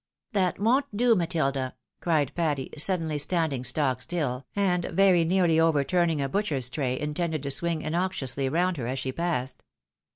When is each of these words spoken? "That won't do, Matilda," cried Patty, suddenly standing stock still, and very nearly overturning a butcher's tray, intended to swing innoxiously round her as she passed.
"That 0.33 0.57
won't 0.57 0.97
do, 0.97 1.13
Matilda," 1.13 1.75
cried 2.01 2.31
Patty, 2.33 2.71
suddenly 2.75 3.19
standing 3.19 3.63
stock 3.63 4.01
still, 4.01 4.47
and 4.55 4.85
very 4.85 5.23
nearly 5.23 5.59
overturning 5.59 6.23
a 6.23 6.27
butcher's 6.27 6.71
tray, 6.71 6.99
intended 6.99 7.43
to 7.43 7.51
swing 7.51 7.83
innoxiously 7.83 8.49
round 8.49 8.77
her 8.77 8.87
as 8.87 8.97
she 8.97 9.11
passed. 9.11 9.63